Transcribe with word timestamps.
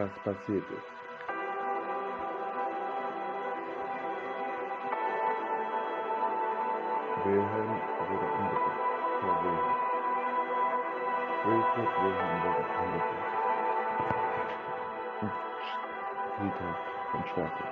was 0.00 0.10
passiert 0.24 0.64
ist. 0.70 0.90
Wilhelm 7.24 7.70
wurde 8.08 8.28
umgebracht. 8.38 8.80
Herr 9.20 9.36
Wilhelm. 9.44 9.76
Wilfried 11.44 11.92
Wilhelm 12.02 12.36
wurde 12.44 12.64
umgebracht. 12.80 13.30
Im 15.20 15.30
Friedhof 16.36 16.78
von 17.10 17.22
Schwerte. 17.34 17.64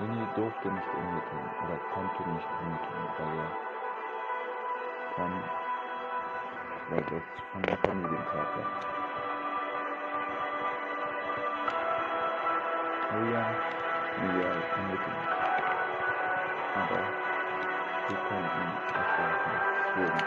René 0.00 0.24
durfte 0.34 0.68
nicht 0.68 0.88
ermitteln 0.96 1.46
oder 1.64 1.76
konnte 1.94 2.28
nicht 2.30 2.48
ermitteln, 2.58 3.04
weil 3.18 3.38
er 3.38 3.50
von, 5.14 5.32
weil 6.90 7.02
das 7.02 7.26
von 7.52 7.62
der 7.62 7.76
Familientag 7.78 8.56
war. 8.56 8.99
Julian 13.12 13.44
Miguel 14.22 14.62
ermitteln. 14.76 15.18
Aber 16.76 17.02
sie 18.06 18.14
konnten. 18.28 18.70
Es 18.94 19.96
wurden. 19.96 20.22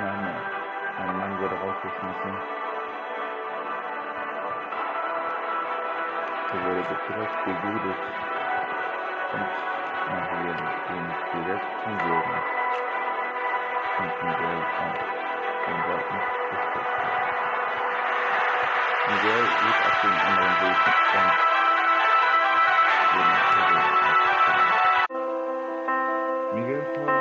Nein, 0.00 0.24
nein. 0.24 0.42
Ein 0.96 1.18
Mann 1.18 1.38
wurde 1.40 1.54
rausgeschmissen. 1.54 2.34
Er 6.50 6.60
wurde 6.64 6.96
direkt 7.08 7.44
bejudet 7.44 8.00
und 9.32 9.48
Maria 10.10 10.54
ging 10.88 11.06
direkt 11.34 11.70
zum 11.84 11.98
und 14.00 14.12
Miguel 14.24 14.62
auch. 14.80 15.10
Den 15.66 15.78
wollten 15.86 16.16
befruchten. 16.50 17.29
Miguel 19.10 19.42
lief 19.42 19.78
auf 19.86 19.96
den 20.02 20.16
anderen 20.20 20.54
Weg 20.60 20.78
und 21.14 21.34
den. 23.12 23.40
Miguel 26.54 27.19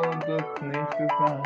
und 0.00 0.22
das 0.26 0.62
nächste 0.62 1.06
sein. 1.18 1.42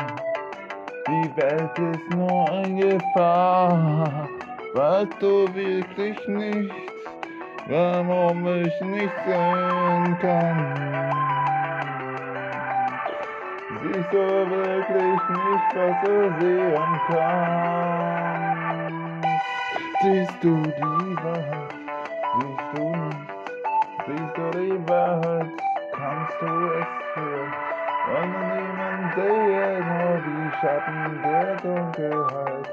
Die 1.07 1.37
Welt 1.37 1.77
ist 1.77 2.09
nur 2.15 2.49
eine 2.49 2.97
Gefahr, 2.97 4.27
weißt 4.73 5.13
du 5.19 5.53
wirklich 5.53 6.27
nicht, 6.27 6.73
warum 7.67 8.47
ich 8.47 8.81
nicht 8.81 9.13
sehen 9.25 10.17
kann. 10.19 10.75
Siehst 13.81 14.11
du 14.11 14.17
wirklich 14.17 15.21
nicht, 15.29 15.75
was 15.75 15.95
du 16.03 16.15
sehen 16.39 16.99
kannst? 17.07 17.75
Siehst 20.01 20.37
du 20.41 20.51
die 20.55 21.15
Wahrheit? 21.23 21.73
Siehst 22.39 22.69
du 22.73 22.83
nicht? 22.89 23.29
Siehst 24.07 24.37
du 24.37 24.45
die 24.59 24.89
Wahrheit? 24.89 25.51
Kannst 25.93 26.41
du 26.41 26.45
es 26.45 26.87
hören? 27.15 28.44
Sehe, 29.15 29.79
nur 29.79 30.19
die 30.25 30.51
Schatten 30.59 31.21
der 31.23 31.55
Dunkelheit. 31.61 32.67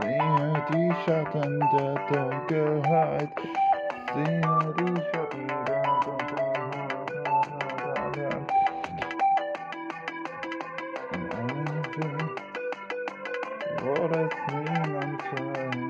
Sehe 0.00 0.52
die 0.70 0.94
Schatten 1.04 1.58
der 1.58 1.94
Dunkelheit. 2.06 3.34
Sehe 4.14 4.74
die 4.78 4.94
Schatten 5.10 5.46
der 5.66 5.82
Dunkelheit. 6.04 6.58
In 11.14 11.22
einem 11.36 11.82
Film, 11.94 12.26
wo 13.82 13.94
das 14.06 14.32
niemand 14.52 15.22
hört. 15.32 15.82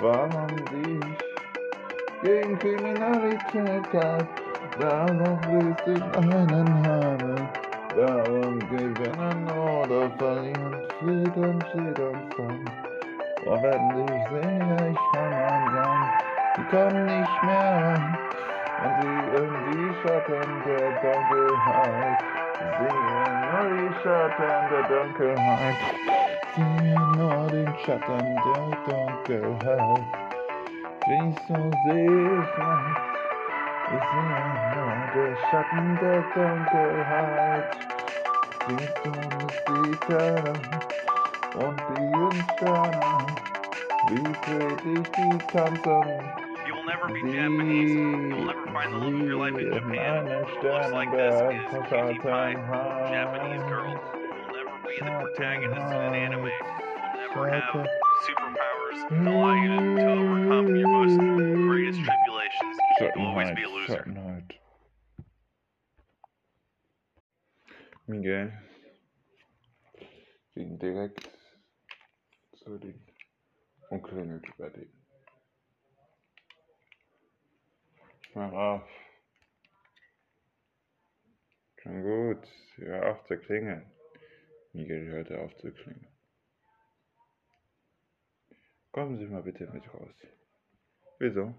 Warum 0.00 0.52
dich 0.72 1.18
gegen 2.22 2.58
Kriminalität 2.58 3.84
gab? 3.92 4.26
Warum 4.80 5.38
willst 5.46 5.86
du 5.86 5.94
einen 6.18 6.68
haben? 6.84 7.61
Warum 7.94 8.58
gewinnen 8.70 9.50
oder 9.50 10.10
verlieren? 10.18 10.76
Steht 10.98 11.36
uns 11.36 11.64
an. 12.38 12.64
Und 13.44 13.62
wenn 13.62 13.84
ich 14.04 14.24
sehe, 14.28 14.90
ich 14.90 15.02
kann 15.12 15.32
an 15.32 15.64
Gang, 15.74 16.04
die 16.56 16.64
kommen 16.70 17.04
nicht 17.06 17.42
mehr 17.42 17.70
ran. 17.82 18.18
Und 18.84 18.92
sie 19.02 19.16
in 19.36 19.50
die 19.70 19.90
Schatten 20.02 20.50
der 20.64 20.88
Dunkelheit 21.02 22.18
sehen 22.78 23.12
nur 23.12 23.64
die 23.70 23.94
Schatten 24.02 24.56
der 24.70 24.82
Dunkelheit. 24.88 25.76
Sehen 26.54 27.12
nur 27.16 27.46
den 27.48 27.74
Schatten 27.84 28.24
der 28.46 28.64
Dunkelheit. 28.86 30.04
Wieso 31.06 31.70
sehe 31.84 32.40
ich 32.40 32.58
nicht? 32.58 33.11
Ich 33.94 33.98
sehe 33.98 34.22
nur 34.74 34.96
den 35.14 35.36
Schatten 35.50 35.98
der 36.00 36.22
Dunkelheit. 36.34 37.76
Siehst 38.66 38.98
du 39.04 39.10
nicht 39.10 39.60
die 39.68 39.94
Sterne 40.04 40.52
und 41.56 41.78
die 41.98 42.42
Sterne? 42.56 43.26
Wie 44.08 44.34
friedlich 44.44 45.08
die 45.10 45.38
tanzen. 45.52 46.04
You 46.66 46.74
will 46.74 46.86
never 46.86 47.06
be 47.08 47.20
Japanese. 47.36 47.92
You 47.92 48.36
will 48.36 48.46
never 48.46 48.66
find 48.72 48.92
the 48.92 48.98
love 48.98 49.14
of 49.14 49.20
your 49.28 49.36
life 49.36 49.58
in 49.60 49.72
Japan. 49.74 50.24
Looks 50.24 50.92
like 50.92 51.10
this 51.12 51.34
is 51.34 51.88
Cutie 51.90 52.18
Pie. 52.18 52.54
Japanese 53.12 53.62
girl. 53.68 53.92
Will 53.92 54.56
never 54.56 54.76
be 54.88 54.96
the 55.00 55.10
protagonist 55.20 55.92
in 55.92 56.00
an 56.00 56.14
anime. 56.14 56.44
Will 56.44 56.50
never 57.28 57.48
have 57.50 57.86
superpowers 58.24 58.98
that 59.10 59.26
allow 59.28 59.54
you 59.54 59.68
to, 59.68 59.76
to 59.96 60.12
overcome 60.12 60.76
your 60.76 60.88
most 60.88 61.18
greatest 61.18 61.98
tribulations. 62.00 62.31
You'll 63.02 63.26
always 63.26 63.50
be 63.56 63.64
a 63.64 63.68
loser. 63.68 63.96
Schattenheit. 63.96 64.52
Miguel 68.06 68.52
ging 70.54 70.78
direkt 70.78 71.28
zu 72.54 72.78
den 72.78 73.04
und 73.90 74.02
klingelt 74.02 74.46
bei 74.56 74.70
denen. 74.70 75.06
Mach 78.34 78.52
auf. 78.52 78.88
Schon 81.78 82.02
gut, 82.02 82.48
hör 82.76 83.10
auf 83.10 83.24
zu 83.24 83.36
klingeln. 83.36 83.90
Miguel 84.72 85.06
hörte 85.08 85.40
auf 85.40 85.56
zu 85.56 85.72
klingeln. 85.72 86.06
Kommen 88.92 89.18
Sie 89.18 89.26
mal 89.26 89.42
bitte 89.42 89.66
mit 89.72 89.92
raus. 89.92 90.14
Wieso? 91.18 91.54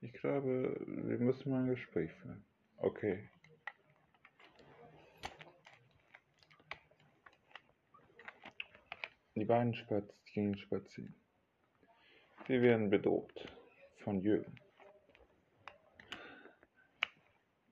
Ich 0.00 0.12
glaube, 0.12 0.76
wir 0.86 1.18
müssen 1.18 1.50
mal 1.50 1.62
ein 1.62 1.70
Gespräch 1.70 2.12
führen. 2.12 2.44
Okay. 2.76 3.28
Die 9.34 9.44
beiden 9.44 9.74
spaz 9.74 10.04
gingen 10.32 10.56
spazieren. 10.58 11.14
Sie 12.46 12.62
werden 12.62 12.90
bedroht 12.90 13.48
von 13.98 14.20
Jürgen. 14.20 14.58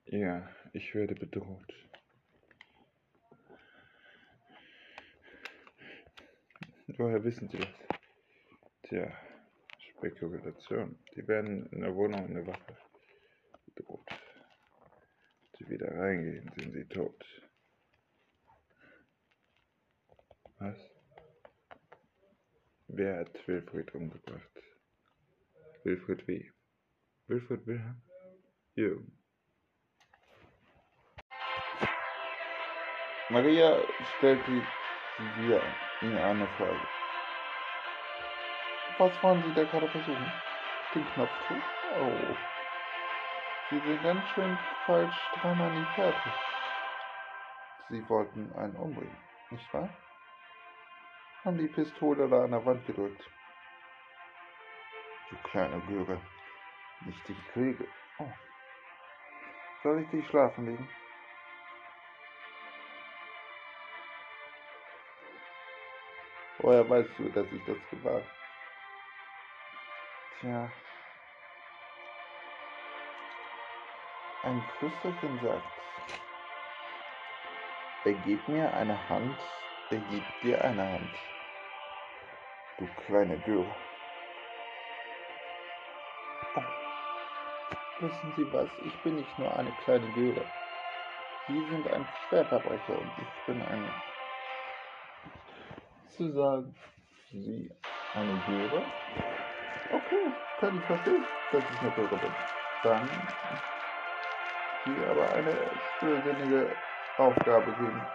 Ja, 0.06 0.48
ich 0.72 0.94
werde 0.94 1.14
bedroht. 1.14 1.74
Woher 6.88 7.22
wissen 7.24 7.48
Sie 7.48 7.58
das? 7.58 7.68
Tja, 8.82 9.12
Spekulation. 9.96 10.98
Die 11.14 11.26
werden 11.26 11.66
in 11.72 11.80
der 11.80 11.94
Wohnung 11.94 12.26
in 12.28 12.34
der 12.34 12.46
Wache 12.46 12.76
bedroht. 13.74 14.08
Sie 15.58 15.68
wieder 15.68 15.90
reingehen, 15.94 16.50
sind 16.56 16.72
sie 16.72 16.86
tot. 16.86 17.24
Was? 20.58 20.78
Wer 22.88 23.20
hat 23.20 23.48
Wilfried 23.48 23.94
umgebracht? 23.94 24.50
Wilfried 25.84 26.26
wie? 26.28 26.52
Wilfried 27.26 27.66
Wilhelm? 27.66 28.02
Jürgen. 28.74 29.18
Maria 33.28 33.82
stellt 34.18 34.46
die, 34.46 34.62
dir 35.18 35.74
Ihnen 36.00 36.18
eine 36.18 36.46
Frage. 36.48 36.95
Was 38.98 39.22
wollen 39.22 39.42
Sie 39.42 39.52
da 39.52 39.64
gerade 39.64 39.88
versuchen? 39.88 40.32
Den 40.94 41.06
Knopfdruck? 41.12 41.62
Oh. 41.92 42.36
Sie 43.68 43.78
sind 43.80 44.02
ganz 44.02 44.26
schön 44.30 44.58
falsch 44.86 45.30
an 45.42 45.74
die 45.74 45.94
Fährte. 45.94 46.32
Sie 47.90 48.08
wollten 48.08 48.50
einen 48.54 48.74
umbringen, 48.76 49.16
nicht 49.50 49.74
wahr? 49.74 49.90
Haben 51.44 51.58
die 51.58 51.68
Pistole 51.68 52.28
da 52.28 52.44
an 52.44 52.52
der 52.52 52.64
Wand 52.64 52.86
gedrückt. 52.86 53.22
Du 55.30 55.36
kleine 55.50 55.80
Göre. 55.86 56.20
Nicht 57.04 57.28
die 57.28 57.34
Kriege. 57.52 57.86
Oh. 58.18 58.32
Soll 59.82 60.00
ich 60.02 60.10
dich 60.10 60.26
schlafen 60.26 60.66
legen? 60.66 60.88
Woher 66.58 66.88
weißt 66.88 67.10
du, 67.18 67.28
dass 67.28 67.46
ich 67.52 67.62
das 67.64 67.76
war? 68.02 68.22
Tja. 70.40 70.70
Ein 74.42 74.62
Flüsterchen 74.78 75.40
sagt, 75.42 75.64
er 78.04 78.12
gibt 78.12 78.48
mir 78.48 78.72
eine 78.74 79.08
Hand, 79.08 79.36
er 79.90 79.98
gibt 79.98 80.42
dir 80.42 80.62
eine 80.62 80.92
Hand. 80.92 81.14
Du 82.78 82.86
kleine 83.06 83.38
Göre. 83.40 83.74
Oh. 86.54 86.62
Wissen 88.00 88.32
Sie 88.36 88.52
was, 88.52 88.68
ich 88.84 89.02
bin 89.02 89.16
nicht 89.16 89.38
nur 89.38 89.56
eine 89.56 89.72
kleine 89.84 90.12
Göre. 90.12 90.44
Sie 91.48 91.58
sind 91.70 91.88
ein 91.88 92.06
Schwerverbrecher 92.28 93.00
und 93.00 93.10
ich 93.18 93.46
bin 93.46 93.62
eine 93.62 93.90
zu 96.16 96.30
sagen, 96.32 96.74
sie 97.30 97.70
eine 98.14 98.40
Göre. 98.46 99.35
Okay, 99.90 100.36
kann 100.56 100.78
ich 100.78 100.86
verstehen, 100.86 101.28
dass 101.50 101.64
ich 101.70 101.80
eine 101.80 101.92
Göre 101.92 102.18
bin. 102.18 102.36
Dann 102.82 103.36
sie 104.84 105.04
aber 105.04 105.32
eine 105.32 105.80
stößige 105.96 106.82
Aufgabe 107.16 107.74
geben. 107.76 108.12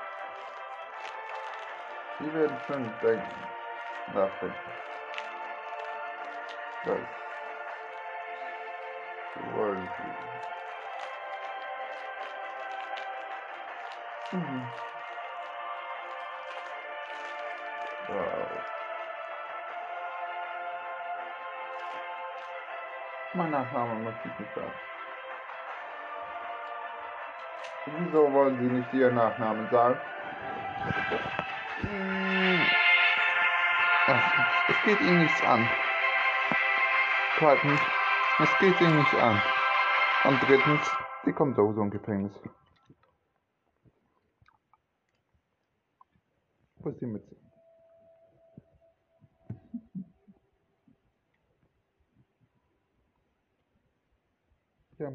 Sie 2.20 2.34
werden 2.34 2.62
schon 2.68 3.00
denken, 3.00 3.56
nachdenken. 4.08 4.74
Das 6.84 7.08
wollen 9.36 9.94
sie. 9.98 10.18
Mhm. 14.38 14.74
Wow. 18.08 18.41
Mein 23.34 23.52
Nachname 23.52 23.96
möchte 24.04 24.28
ich 24.28 24.40
nicht 24.40 24.54
sagen. 24.54 24.74
Wieso 27.86 28.32
wollen 28.34 28.58
Sie 28.60 28.70
nicht 28.70 28.94
Ihren 28.94 29.16
Nachnamen 29.16 29.70
sagen? 29.70 30.00
Ach, 34.08 34.32
es 34.68 34.82
geht 34.84 35.00
Ihnen 35.02 35.24
nichts 35.24 35.44
an. 35.44 35.70
Zweitens, 37.40 37.82
es 38.40 38.58
geht 38.60 38.82
Ihnen 38.82 38.98
nicht 38.98 39.16
an. 39.16 39.42
Und 40.26 40.40
drittens, 40.44 40.98
Sie 41.24 41.34
kommen 41.34 41.56
sowieso 41.56 41.82
im 41.82 41.92
Gefängnis. 41.92 42.34
Wo 46.80 46.90
ist 46.90 47.00
die 47.00 47.06
Mütze? 47.06 47.51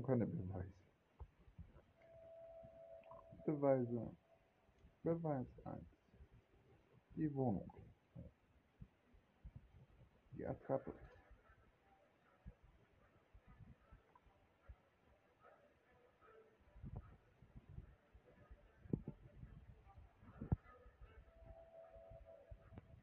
Keine 0.07 0.27
Beweise. 0.27 0.73
Beweise. 3.45 4.17
Beweis 5.03 5.47
1. 5.65 5.85
Die 7.17 7.35
Wohnung. 7.35 7.71
Die 10.33 10.47
Attrappe. 10.47 10.93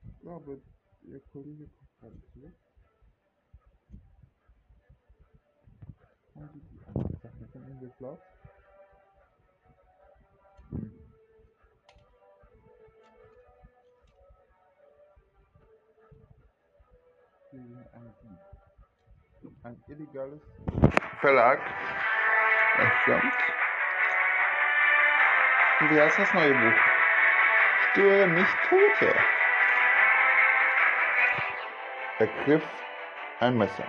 Ich 0.05 0.19
glaube, 0.21 0.61
Ihr 1.01 1.19
Kollege 1.31 1.67
kommt 1.67 1.99
gerade 1.99 2.17
die 2.33 2.53
ihm 7.59 7.79
geklaut? 7.79 8.19
Hm. 10.71 11.03
Ein 19.63 19.81
illegales 19.87 20.41
Verlag. 21.21 21.59
Und 25.79 25.89
wie 25.91 26.01
heißt 26.01 26.19
das 26.19 26.33
neue 26.33 26.53
Buch? 26.53 26.79
Störe 27.91 28.27
nicht 28.27 28.57
Tote. 28.69 29.15
Er 32.19 32.27
griff 32.43 32.63
ein 33.39 33.57
Messer. 33.57 33.85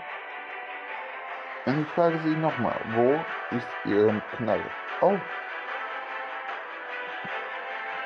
Und 1.67 1.81
ich 1.81 1.89
frage 1.95 2.19
Sie 2.19 2.37
nochmal, 2.37 2.79
wo 2.93 3.25
ist 3.51 3.69
Ihre 3.85 4.21
Knarre? 4.37 4.71
Oh. 5.01 5.19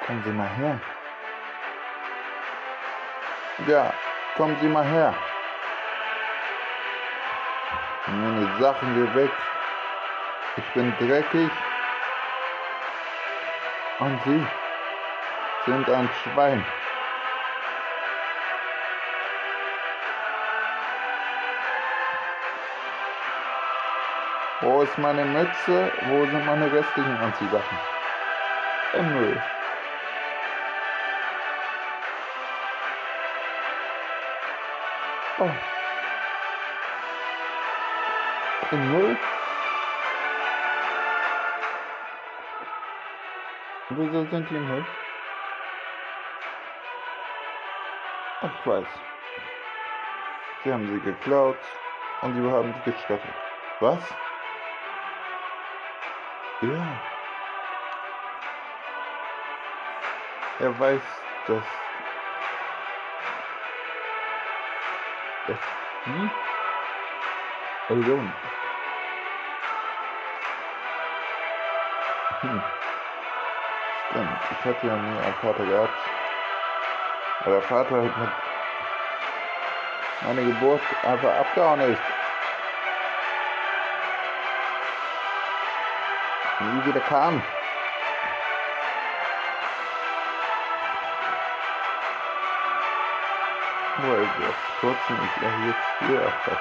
Kommen 0.07 0.23
Sie 0.23 0.31
mal 0.31 0.49
her. 0.51 0.81
Ja, 3.67 3.93
kommen 4.37 4.57
Sie 4.61 4.69
mal 4.69 4.85
her. 4.85 5.13
Meine 8.07 8.49
Sachen 8.61 8.95
geh 8.95 9.15
weg. 9.15 9.31
Ich 10.57 10.75
bin 10.75 10.95
dreckig. 10.99 11.51
Und 13.99 14.23
Sie 14.25 14.47
sind 15.67 15.91
ein 15.91 16.09
Schwein. 16.23 16.65
Wo 24.69 24.83
ist 24.83 24.99
meine 24.99 25.25
Mütze? 25.25 25.91
Wo 26.03 26.27
sind 26.27 26.45
meine 26.45 26.71
restlichen 26.71 27.17
Anziehsachen? 27.17 27.79
Im 28.93 29.15
Müll. 29.15 29.43
Oh. 35.39 35.51
Im 38.73 38.93
Müll? 38.93 39.17
Wieso 43.89 44.25
sind 44.27 44.51
die 44.51 44.57
im 44.57 44.69
Müll? 44.69 44.85
Ach, 48.43 48.51
ich 48.61 48.67
weiß. 48.67 48.87
Sie 50.63 50.73
haben 50.75 50.87
sie 50.89 51.01
geklaut 51.01 51.57
und 52.21 52.35
sie 52.35 52.51
haben 52.51 52.75
sie 52.75 52.91
gestattet. 52.91 53.35
Was? 53.81 54.28
Ja. 56.61 57.01
Er 60.59 60.77
weiß, 60.77 61.01
dass 61.47 61.63
es 65.47 65.59
wie 66.07 66.31
Religion. 67.91 68.33
Hm. 72.41 72.63
Stimmt, 74.11 74.41
ich 74.51 74.65
hatte 74.65 74.87
ja 74.89 74.97
nie 74.97 75.19
einen 75.21 75.35
Vater 75.35 75.65
gehabt. 75.65 75.99
Aber 77.43 77.53
der 77.53 77.63
Vater 77.63 77.97
hat 77.97 78.03
mit 78.03 78.31
meiner 80.23 80.43
Geburt 80.43 80.81
einfach 81.05 81.37
abgehauen 81.37 81.81
ist. 81.83 82.18
Nie 86.61 86.87
wieder 86.87 87.01
kam. 87.01 87.41
Weil 93.99 94.21
wir 94.21 94.55
trotzdem 94.81 95.19
ich 95.23 95.43
er 95.43 95.51
hier 96.07 96.25
hat. 96.25 96.59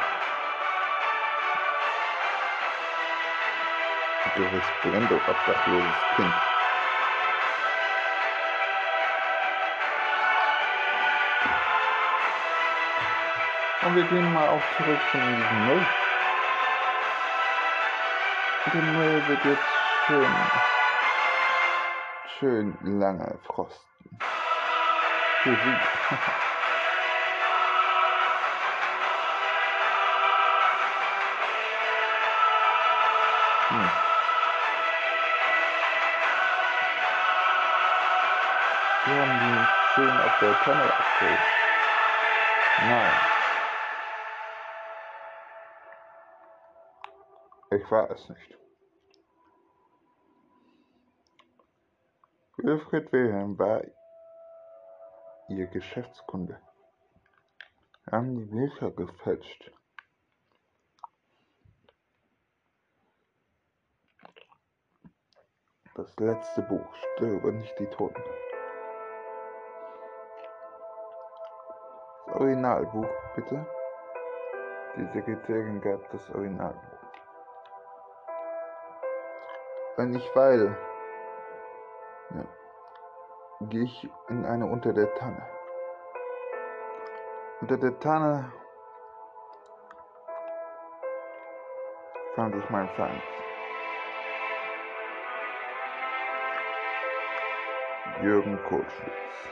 Du 4.35 4.43
bist 4.49 4.71
brennt 4.83 5.09
doch 5.09 5.27
obdachloses 5.27 5.85
Kind. 6.15 6.33
Und 13.81 13.95
wir 13.95 14.03
gehen 14.03 14.33
mal 14.33 14.47
auch 14.47 14.61
zurück 14.77 14.99
zu 15.11 15.17
diesem 15.17 15.65
Müll. 15.65 15.85
Der 18.73 18.81
Müll 18.81 19.27
wird 19.27 19.45
jetzt 19.45 19.76
schön, 20.07 20.35
schön 22.39 22.99
lange 22.99 23.37
frosten. 23.45 24.19
Für 25.43 25.49
sie. 25.49 25.77
hm. 33.69 33.89
Wir 39.05 39.15
haben 39.21 39.39
die 39.39 39.67
schön 39.93 40.19
auf 40.21 40.39
der 40.39 40.53
Tonne 40.63 40.83
abgeholt. 40.83 41.39
Nein. 42.87 43.13
Ich 47.71 47.91
war 47.91 48.09
es 48.11 48.29
nicht. 48.29 48.66
Wilfried 52.67 53.13
Wilhelm 53.13 53.57
war 53.57 53.81
ihr 55.47 55.67
Geschäftskunde. 55.67 56.59
Wir 58.03 58.11
haben 58.11 58.35
die 58.35 58.43
Bücher 58.43 58.91
gefälscht. 58.91 59.71
Das 65.95 66.13
letzte 66.19 66.61
Buch, 66.63 66.93
störe 67.13 67.53
nicht 67.53 67.79
die 67.79 67.85
Toten. 67.85 68.21
Das 72.25 72.35
Originalbuch, 72.35 73.07
bitte. 73.35 73.65
Die 74.97 75.05
Sekretärin 75.13 75.79
gab 75.79 76.11
das 76.11 76.29
Originalbuch. 76.31 76.81
Wenn 79.95 80.13
ich 80.13 80.35
weile, 80.35 80.77
ja, 82.35 82.56
gehe 83.61 83.83
ich 83.83 84.09
in 84.29 84.45
eine 84.45 84.65
unter 84.65 84.93
der 84.93 85.13
Tanne. 85.15 85.41
Unter 87.61 87.77
der 87.77 87.99
Tanne 87.99 88.51
fand 92.35 92.55
ich 92.55 92.69
meinen 92.69 92.89
Feind. 92.89 93.21
Jürgen 98.21 98.59
Kohlschwitz. 98.67 99.49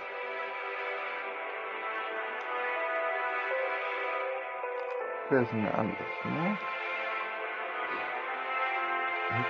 Wer 5.29 5.41
ist 5.41 5.53
mir 5.53 5.73
anders, 5.73 5.97
ne? 6.23 6.57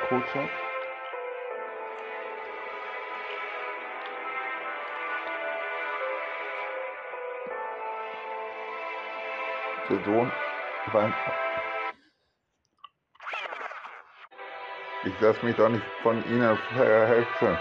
Kotschat? 0.08 0.65
War 9.88 11.14
Ich 15.04 15.20
lass 15.20 15.44
mich 15.44 15.56
doch 15.56 15.70
nicht 15.70 15.86
von 16.02 16.24
Ihnen 16.26 16.58
verhelfen. 16.58 17.60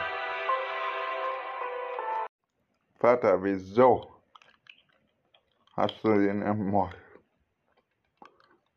Vater, 2.98 3.42
wieso 3.42 4.22
hast 5.76 6.02
du 6.02 6.18
den 6.18 6.40
ermordet? 6.40 6.98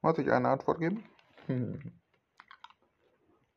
Muss 0.01 0.17
ich 0.17 0.29
eine 0.29 0.49
Antwort 0.49 0.79
geben? 0.79 1.05
Hm. 1.45 1.93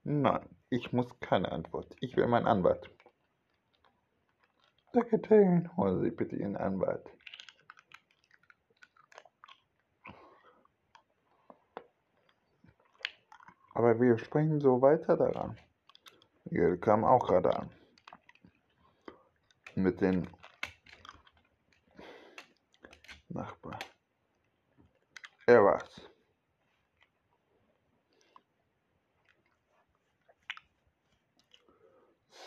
Nein, 0.05 0.49
ich 0.69 0.93
muss 0.93 1.09
keine 1.19 1.51
Antwort. 1.51 1.97
Ich 2.01 2.17
will 2.17 2.29
meinen 2.29 2.47
Anwalt. 2.47 2.89
Sekretärin, 4.93 5.69
holen 5.77 6.01
Sie 6.01 6.11
bitte 6.11 6.37
Ihren 6.37 6.57
Anwalt. 6.57 7.11
Aber 13.81 13.99
wir 13.99 14.19
sprechen 14.19 14.61
so 14.61 14.83
weiter 14.83 15.17
daran. 15.17 15.59
Ihr 16.51 16.79
kam 16.79 17.03
auch 17.03 17.27
gerade 17.27 17.57
an. 17.57 17.71
Mit 19.75 20.03
den 20.03 20.29
Nachbarn. 23.31 23.79
Er 25.47 25.65
war's. 25.65 26.11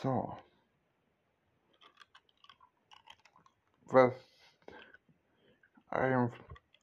So. 0.03 0.37
Was 3.85 4.13
ein, 5.87 6.31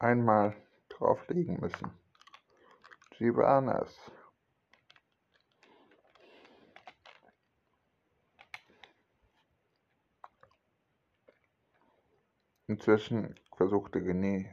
einmal 0.00 0.56
drauflegen 0.88 1.60
müssen. 1.60 1.92
Sie 3.16 3.32
waren 3.36 3.68
es. 3.68 4.10
Inzwischen 12.70 13.34
versuchte 13.56 13.98
René, 13.98 14.46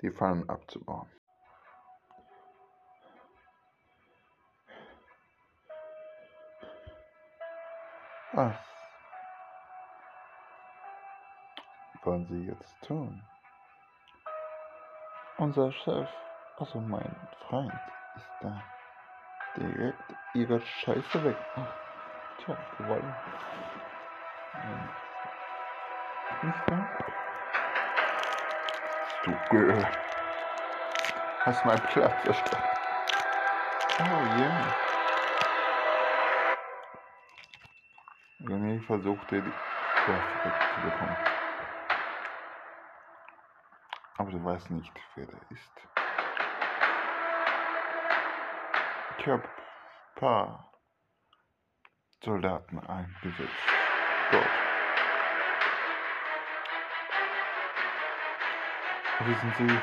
die 0.00 0.10
Fallen 0.10 0.48
abzubauen. 0.48 1.10
Was 8.32 8.56
wollen 12.02 12.26
Sie 12.28 12.46
jetzt 12.46 12.80
tun? 12.80 13.20
Unser 15.36 15.70
Chef, 15.70 16.08
also 16.56 16.80
mein 16.80 17.14
Freund, 17.40 17.74
ist 18.16 18.32
da. 18.40 18.64
Direkt 19.58 20.14
Ihre 20.32 20.62
Scheiße 20.62 21.24
weg. 21.24 21.36
Ach, 21.56 21.74
tja, 22.38 22.56
da? 22.78 23.14
Du 29.24 29.38
Girl. 29.50 29.86
Hast 31.44 31.64
meinen 31.64 31.82
Platz 31.82 32.22
zerstört. 32.24 32.62
Oh. 34.00 34.38
Yeah. 34.38 34.74
René 38.44 38.80
versuchte, 38.86 39.40
die 39.40 39.52
Waffe 40.10 40.44
wegzubekommen. 40.44 41.16
Aber 44.18 44.30
du 44.30 44.44
weißt 44.44 44.70
nicht, 44.70 44.92
wer 45.14 45.26
der 45.26 45.40
ist. 45.50 45.72
Ich 49.18 49.26
habe 49.28 49.42
ein 49.44 50.20
paar 50.20 50.72
Soldaten 52.24 52.78
eingesetzt. 52.80 53.81
Wissen 59.24 59.52
Sie, 59.56 59.78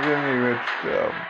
René 0.00 0.42
wird 0.42 0.60
sterben. 0.78 1.20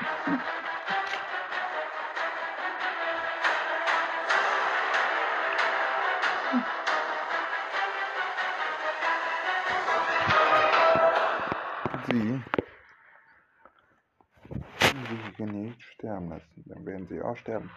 Sie 12.10 12.42
sie 15.08 15.16
hier 15.36 15.46
nicht 15.46 15.82
sterben 15.82 16.28
lassen. 16.28 16.64
Dann 16.66 16.84
werden 16.84 17.06
sie 17.08 17.22
auch 17.22 17.36
sterben. 17.36 17.70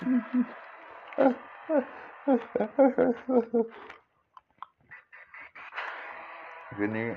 René 6.78 7.16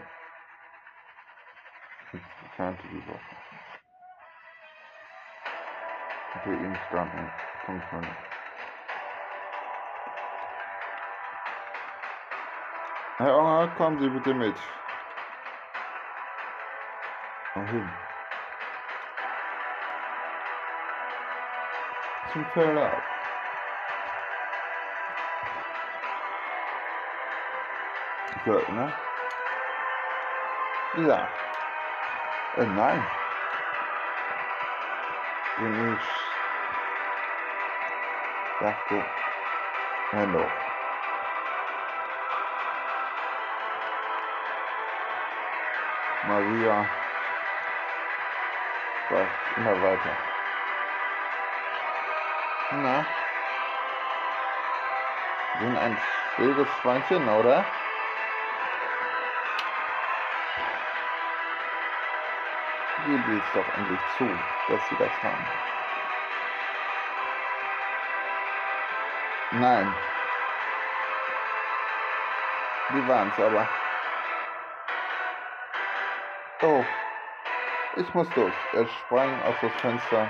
ist 2.11 2.55
kranke 2.55 2.87
die 2.89 3.07
Woche. 3.07 3.35
Für 6.43 6.53
ihn 6.53 6.77
standen 6.87 7.31
500. 7.65 8.11
Herr 13.17 13.37
Onger, 13.37 13.67
kommen 13.75 13.99
Sie 13.99 14.09
bitte 14.09 14.33
mit. 14.33 14.55
Wohin? 17.53 17.89
Zum 22.33 22.45
Verlauf. 22.47 23.03
So, 28.45 28.73
ne? 28.73 29.04
Ja. 30.95 31.29
Äh, 32.53 32.65
nein. 32.65 33.07
Wenn 35.57 35.93
ich 35.93 36.41
dachte, 38.59 39.05
hallo. 40.11 40.51
Maria 46.23 46.89
fragt 49.07 49.51
immer 49.57 49.81
weiter. 49.81 50.17
Na? 52.71 53.05
Sind 55.59 55.77
ein 55.77 55.97
schweres 55.97 56.69
Schweinchen, 56.69 57.29
oder? 57.29 57.84
Gebe 63.05 63.37
es 63.37 63.53
doch 63.53 63.77
endlich 63.77 63.99
zu, 64.17 64.27
dass 64.67 64.89
sie 64.89 64.95
das 64.97 65.23
haben. 65.23 65.45
Nein. 69.51 69.95
Die 72.89 73.07
waren's 73.07 73.39
aber. 73.39 73.67
Oh, 76.61 76.83
ich 77.95 78.13
muss 78.13 78.35
los. 78.35 78.53
Er 78.73 78.87
sprang 78.87 79.41
aus 79.43 79.55
das 79.61 79.71
Fenster. 79.81 80.29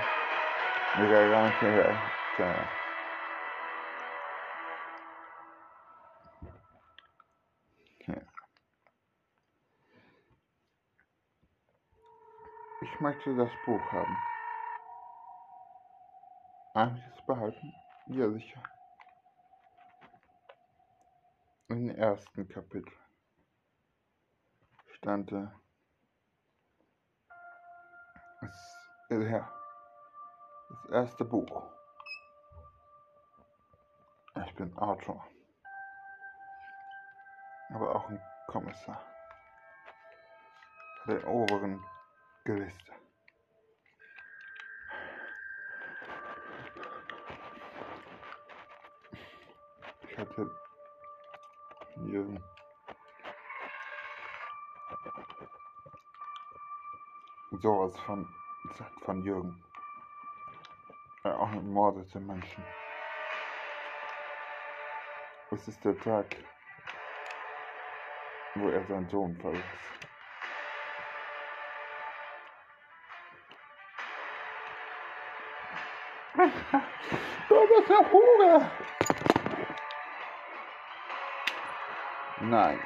Mega 0.98 1.36
Ranke. 1.36 1.98
Ich 2.38 2.85
möchte 13.06 13.36
das 13.36 13.54
Buch 13.58 13.92
haben. 13.92 14.16
Darf 16.74 16.92
ich 16.96 17.06
es 17.06 17.24
behalten? 17.24 17.72
Ja, 18.08 18.28
sicher. 18.30 18.60
Im 21.68 21.88
ersten 21.90 22.48
Kapitel 22.48 22.92
stand 24.96 25.30
das 25.30 25.48
ja, 29.10 29.52
das 30.68 30.90
erste 30.90 31.24
Buch. 31.24 31.62
Ich 34.44 34.54
bin 34.56 34.76
Autor, 34.78 35.24
aber 37.72 37.94
auch 37.94 38.08
ein 38.08 38.20
Kommissar. 38.48 39.00
Bei 41.06 41.24
oberen 41.24 41.80
Geliste. 42.46 42.92
Ich 50.08 50.16
hatte 50.16 50.48
Jürgen 52.06 52.40
sowas 57.50 57.98
von 58.02 58.32
von 59.04 59.24
Jürgen. 59.24 59.60
Er 61.24 61.40
auch 61.40 61.50
mordete 61.50 62.20
Menschen. 62.20 62.64
Es 65.50 65.66
ist 65.66 65.84
der 65.84 65.98
Tag, 65.98 66.36
wo 68.54 68.68
er 68.68 68.86
seinen 68.86 69.08
Sohn 69.08 69.36
verließ. 69.36 70.05
Hure! 78.16 78.70
Nein, 82.40 82.80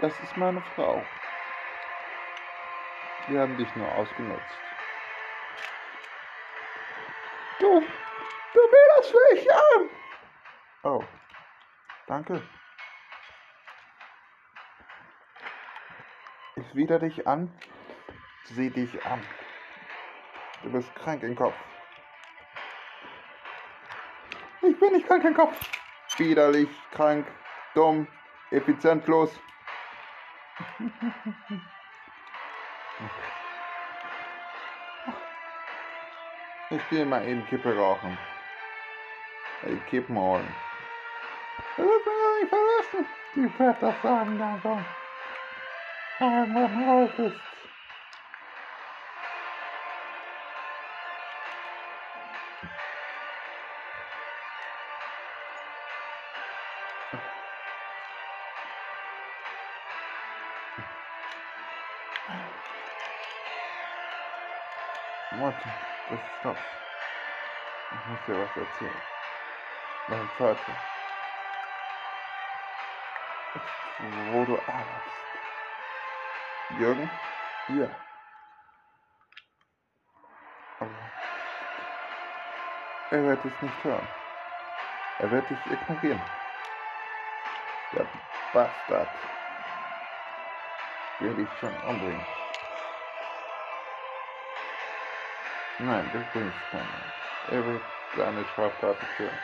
das 0.00 0.18
ist 0.18 0.36
meine 0.36 0.60
Frau. 0.74 1.00
Wir 3.28 3.40
haben 3.40 3.56
dich 3.56 3.72
nur 3.76 3.90
ausgenutzt. 3.92 4.58
Du, 7.60 7.80
du 7.80 8.60
widerst 8.60 9.14
mich 9.32 9.52
an! 9.52 9.90
Oh, 10.82 11.04
danke. 12.08 12.42
Ich 16.56 16.74
wider 16.74 16.98
dich 16.98 17.28
an, 17.28 17.48
sieh 18.44 18.70
dich 18.70 19.06
an. 19.06 19.24
Du 20.64 20.72
bist 20.72 20.92
krank 20.96 21.22
im 21.22 21.36
Kopf. 21.36 21.54
Ich 24.66 24.80
bin 24.80 24.92
nicht 24.92 25.06
krank 25.06 25.24
im 25.24 25.34
Kopf. 25.34 25.60
Widerlich, 26.16 26.68
krank, 26.92 27.26
dumm, 27.74 28.06
effizientlos. 28.50 29.38
Ich 36.70 36.88
gehe 36.88 37.04
mal 37.04 37.26
eben 37.28 37.46
Kippe 37.46 37.76
rauchen. 37.76 38.16
Ey, 39.64 39.76
Kippen 39.90 40.16
holen. 40.16 40.54
Du 41.76 41.82
wirst 41.82 42.06
mich 42.06 42.14
ja 42.22 42.40
nicht 42.40 42.48
verlassen. 42.48 43.06
Ich 43.34 43.58
werde 43.58 43.78
das 43.80 44.02
sagen, 44.02 44.38
dein 44.38 44.62
Sohn. 44.62 44.84
Irgendwann 46.20 46.88
raus 46.88 47.10
ist. 47.18 47.40
Martin, 65.34 65.74
das 66.06 66.20
ist 66.22 66.44
das. 66.44 66.58
Ich 67.90 68.04
muss 68.06 68.22
dir 68.24 68.38
was 68.38 68.56
erzählen. 68.56 69.02
Mein 70.06 70.28
Vater. 70.30 70.76
Wo 73.98 74.44
du 74.46 74.58
arbeitest. 74.66 75.38
Jürgen? 76.68 77.10
Hier. 77.66 78.04
Aber 80.78 81.12
er 83.10 83.24
wird 83.24 83.44
es 83.44 83.60
nicht 83.62 83.82
hören. 83.84 84.08
Er 85.18 85.30
wird 85.30 85.50
dich 85.50 85.66
ignorieren. 85.66 86.24
Der 87.92 88.12
Bastard 88.52 89.18
will 91.18 91.36
dich 91.36 91.52
schon 91.58 91.76
umbringen. 91.80 92.33
Nein, 95.84 96.10
du 96.12 96.24
bringst 96.32 96.70
keinen. 96.70 97.12
Er 97.48 97.66
wird 97.66 97.82
seine 98.16 98.42
Straftaten 98.46 99.06
führen. 99.18 99.38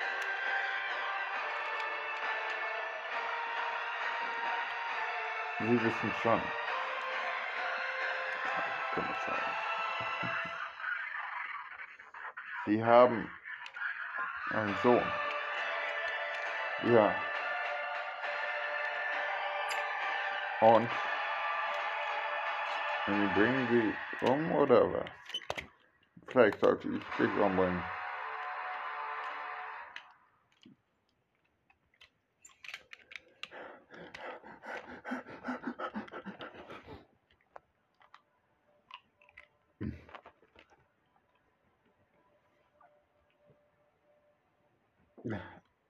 Sie 5.58 5.84
wissen 5.84 6.14
schon. 6.14 6.40
Sie 12.64 12.82
haben 12.82 13.28
einen 14.50 14.74
Sohn. 14.78 15.12
Ja. 16.84 17.14
Und 20.60 20.88
Sie 23.06 23.26
bringen 23.34 23.66
sie 23.68 23.94
um 24.20 24.52
oder 24.52 24.92
was? 24.92 25.39
Vielleicht 26.30 26.60
sollte 26.60 26.88
ich 26.88 27.02
dich 27.18 27.36
umbringen. 27.38 27.82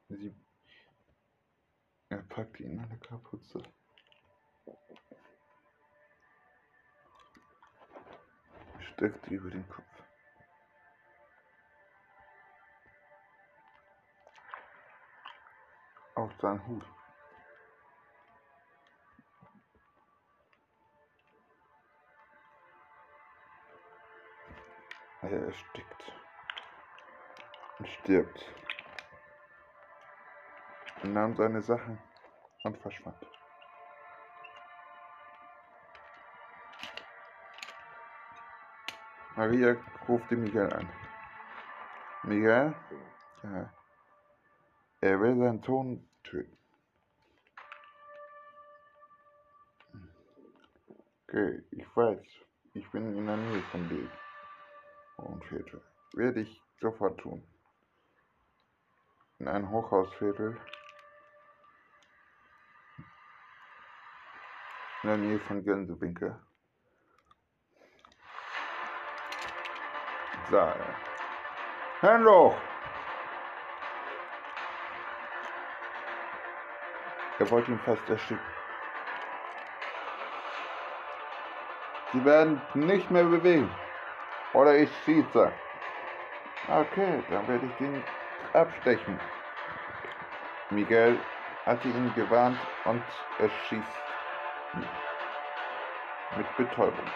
Sie 0.09 0.35
er 2.09 2.23
packt 2.23 2.59
ihn 2.61 2.73
in 2.73 2.81
eine 2.81 2.99
Kapuze. 2.99 3.63
Steckt 8.81 9.29
über 9.29 9.51
den 9.51 9.69
Kopf. 9.69 10.00
Auf 16.21 16.33
seinen 16.39 16.67
Hut. 16.67 16.85
Er 25.23 25.47
erstickt 25.47 26.13
und 27.79 27.89
stirbt 27.89 28.55
nahm 31.05 31.35
seine 31.35 31.63
Sachen 31.63 31.99
und 32.65 32.77
verschwand. 32.77 33.17
Maria 39.37 39.75
rufte 40.07 40.37
Miguel 40.37 40.71
an. 40.71 40.89
Miguel? 42.25 42.75
Ja. 43.43 43.73
Er 45.01 45.19
will 45.19 45.39
seinen 45.39 45.63
Sohn 45.63 46.10
töten. 46.31 46.57
Okay, 51.29 51.63
ich 51.71 51.97
weiß. 51.97 52.27
Ich 52.75 52.91
bin 52.91 53.17
in 53.17 53.27
der 53.27 53.37
Nähe 53.37 53.63
von 53.71 53.89
dir. 53.89 54.11
Und 55.17 55.45
Väter. 55.45 55.81
Werde 56.15 56.41
ich 56.41 56.63
sofort 56.81 57.19
tun. 57.21 57.43
In 59.39 59.49
ein 59.49 59.71
Hochhausviertel 59.71 60.57
in 65.03 65.09
der 65.09 65.19
Nähe 65.19 65.39
von 65.41 65.65
Gänsewinkel. 65.65 66.37
Sah 70.51 70.73
er. 70.73 70.95
Hallo! 72.03 72.55
Er 77.41 77.51
wollte 77.51 77.73
ihn 77.73 77.79
fast 77.81 78.07
ersticken. 78.11 78.45
Sie 82.13 82.23
werden 82.23 82.61
nicht 82.75 83.11
mehr 83.11 83.25
bewegen. 83.25 83.71
Oder 84.53 84.77
ich 84.77 84.91
schieße. 85.05 85.53
Okay, 86.69 87.23
dann 87.31 87.49
werde 87.49 87.67
ich 87.67 87.77
den 87.79 88.03
abstechen. 88.53 89.19
Miguel 90.71 91.19
hatte 91.65 91.89
ihn 91.89 92.15
gewarnt 92.15 92.59
und 92.85 93.03
er 93.39 93.49
schießt 93.49 93.89
mit 96.37 96.57
Betäubung. 96.59 97.07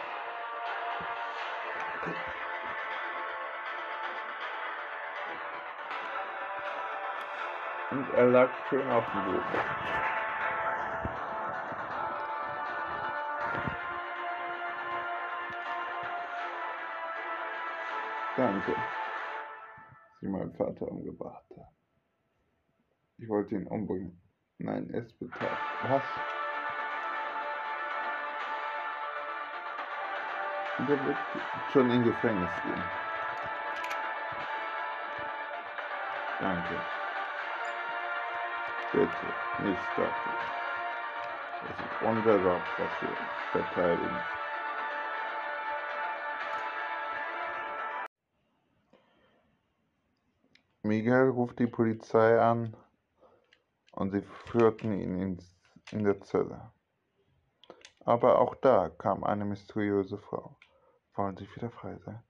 Und 7.94 8.10
er 8.10 8.26
lag 8.26 8.50
schön 8.68 8.90
auf 8.90 9.04
dem 9.12 9.24
Boden. 9.24 9.44
Danke, 18.36 18.74
Sie 20.20 20.26
mein 20.26 20.52
Vater 20.54 20.90
umgebracht 20.90 21.44
haben. 21.56 21.76
Ich 23.18 23.28
wollte 23.28 23.54
ihn 23.54 23.68
umbringen. 23.68 24.20
Nein, 24.58 24.90
er 24.90 25.04
ist 25.06 25.16
betagt. 25.20 25.56
Was? 25.82 26.02
Der 30.78 30.98
wird 31.04 31.16
schon 31.70 31.90
in 31.90 32.02
Gefängnis 32.02 32.50
gehen. 32.64 32.82
Danke. 36.40 37.03
Bitte, 39.04 39.34
nicht 39.58 39.98
dafür. 39.98 40.32
Es 41.60 41.78
ist 41.78 42.00
unser 42.00 42.40
Job, 42.40 42.72
was 42.78 43.02
wir 43.02 43.18
verteidigen. 43.50 44.24
Miguel 50.82 51.28
ruft 51.28 51.58
die 51.58 51.66
Polizei 51.66 52.40
an 52.40 52.74
und 53.92 54.12
sie 54.12 54.22
führten 54.22 54.94
ihn 54.94 55.20
ins, 55.20 55.54
in 55.90 56.04
der 56.04 56.22
Zelle. 56.22 56.72
Aber 58.06 58.38
auch 58.38 58.54
da 58.54 58.88
kam 58.88 59.22
eine 59.22 59.44
mysteriöse 59.44 60.16
Frau. 60.16 60.56
Wollen 61.12 61.36
Sie 61.36 61.54
wieder 61.54 61.68
frei 61.68 61.98
sein? 61.98 62.22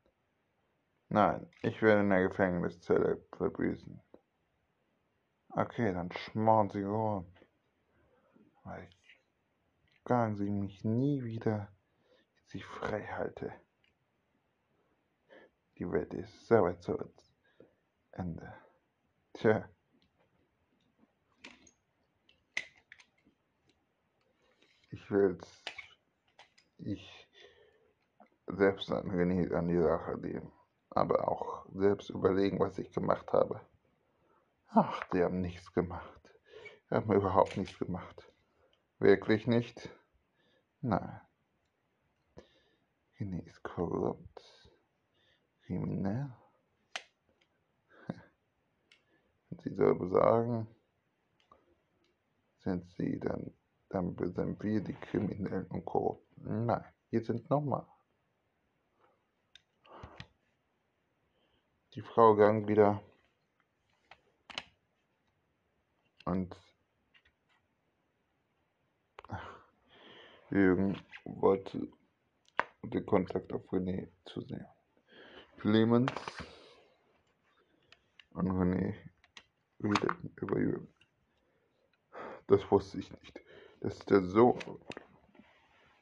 Nein, 1.09 1.49
ich 1.63 1.81
werde 1.83 2.01
in 2.01 2.11
der 2.11 2.27
Gefängniszelle 2.27 3.25
verbüßen. 3.37 4.01
Okay, 5.57 5.93
dann 5.93 6.11
schmoren 6.11 6.69
Sie 6.71 6.83
rum. 6.83 7.33
Weil 8.65 8.89
ich 8.91 9.23
fragen 10.03 10.37
Sie 10.37 10.51
mich 10.51 10.83
nie 10.83 11.23
wieder, 11.23 11.73
dass 12.37 12.55
frei 12.65 13.07
halte. 13.07 13.53
Die 15.79 15.89
Welt 15.91 16.13
ist 16.13 16.49
sauer 16.49 16.81
zu 16.81 16.99
uns. 16.99 17.33
Ende. 18.11 18.53
Tja. 19.35 19.69
Ich 24.91 25.09
will's. 25.09 25.63
Ich 26.79 27.29
selbst 28.49 28.91
an 28.91 29.69
die 29.69 29.81
Sache 29.81 30.19
nehmen, 30.19 30.53
aber 30.91 31.29
auch 31.29 31.67
selbst 31.75 32.11
überlegen, 32.11 32.59
was 32.59 32.77
ich 32.79 32.91
gemacht 32.91 33.33
habe. 33.33 33.61
Ach, 34.75 35.05
die 35.13 35.23
haben 35.23 35.41
nichts 35.41 35.73
gemacht. 35.73 36.21
Die 36.91 36.95
haben 36.97 37.13
überhaupt 37.13 37.57
nichts 37.57 37.79
gemacht. 37.79 38.31
Wirklich 38.99 39.47
nicht? 39.47 39.89
Nein. 40.81 41.21
René 43.19 43.47
ist 43.47 43.63
korrupt. 43.63 44.73
Kriminell. 45.63 46.31
Wenn 49.49 49.59
sie 49.61 49.75
selber 49.75 50.09
sagen, 50.09 50.67
sind 52.59 52.91
sie 52.97 53.21
dann, 53.21 53.55
dann 53.89 54.17
sind 54.17 54.63
wir 54.63 54.81
die 54.81 54.95
Kriminellen 54.95 55.67
und 55.69 55.85
Korrupten. 55.85 56.67
Nein, 56.67 56.85
wir 57.11 57.25
sind 57.25 57.49
normal. 57.49 57.87
die 61.95 62.03
Frau 62.03 62.35
gang 62.35 62.67
wieder 62.67 63.01
und 66.25 66.57
Jürgen 70.51 71.01
wollte 71.25 71.89
den 72.83 73.07
Kontakt 73.07 73.53
auf 73.53 73.67
René 73.73 74.09
zu 74.25 74.41
sehen. 74.43 74.67
Clemens 75.59 76.13
und 78.31 78.51
René 78.51 78.95
redeten 79.83 80.33
über 80.37 80.59
Jürgen. 80.59 80.95
Das 82.47 82.71
wusste 82.71 82.99
ich 82.99 83.11
nicht, 83.11 83.41
dass 83.81 83.99
der 84.01 84.23
so 84.23 84.59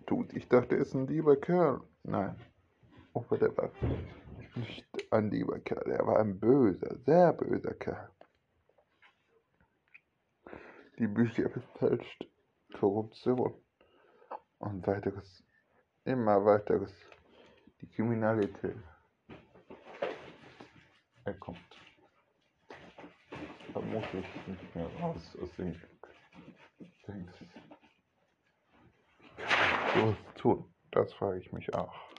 tut. 0.06 0.32
Ich 0.34 0.48
dachte, 0.48 0.74
er 0.74 0.82
ist 0.82 0.94
ein 0.94 1.06
lieber 1.06 1.36
Kerl. 1.36 1.80
Nein, 2.02 2.36
aber 3.14 3.38
der 3.38 3.56
war 3.56 3.70
nicht 4.56 5.12
ein 5.12 5.30
lieber 5.30 5.60
Kerl, 5.60 5.90
er 5.90 6.06
war 6.06 6.18
ein 6.18 6.38
böser, 6.38 6.98
sehr 6.98 7.32
böser 7.32 7.74
Kerl. 7.74 8.10
Die 11.02 11.08
Bücher 11.08 11.48
gefälscht, 11.48 12.28
Korruption 12.78 13.52
und 14.60 14.86
weiteres, 14.86 15.42
immer 16.04 16.44
weiteres, 16.44 16.92
die 17.80 17.88
Kriminalität. 17.88 18.76
Er 21.24 21.34
kommt 21.34 21.58
vermutlich 23.72 24.26
nicht 24.46 24.76
mehr 24.76 24.86
raus 25.00 25.36
aus 25.42 25.50
dem 25.56 25.74
er 27.08 27.24
sowas 29.92 30.16
tun? 30.36 30.72
Das 30.92 31.12
frage 31.14 31.40
ich 31.40 31.52
mich 31.52 31.74
auch. 31.74 32.11